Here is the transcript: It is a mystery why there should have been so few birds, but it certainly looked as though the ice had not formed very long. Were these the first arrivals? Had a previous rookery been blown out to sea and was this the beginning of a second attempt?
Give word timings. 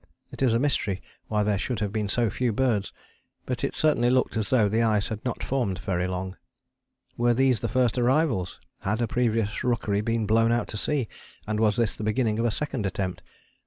It 0.31 0.41
is 0.41 0.55
a 0.55 0.59
mystery 0.59 0.99
why 1.27 1.43
there 1.43 1.59
should 1.59 1.79
have 1.79 1.93
been 1.93 2.07
so 2.09 2.31
few 2.31 2.51
birds, 2.51 2.91
but 3.45 3.63
it 3.63 3.75
certainly 3.75 4.09
looked 4.09 4.35
as 4.35 4.49
though 4.49 4.67
the 4.67 4.81
ice 4.81 5.09
had 5.09 5.23
not 5.23 5.43
formed 5.43 5.77
very 5.77 6.07
long. 6.07 6.37
Were 7.17 7.35
these 7.35 7.59
the 7.59 7.67
first 7.67 7.99
arrivals? 7.99 8.59
Had 8.79 8.99
a 8.99 9.07
previous 9.07 9.63
rookery 9.63 10.01
been 10.01 10.25
blown 10.25 10.51
out 10.51 10.67
to 10.69 10.77
sea 10.77 11.07
and 11.45 11.59
was 11.59 11.75
this 11.75 11.95
the 11.95 12.03
beginning 12.03 12.39
of 12.39 12.45
a 12.45 12.49
second 12.49 12.87
attempt? 12.87 13.21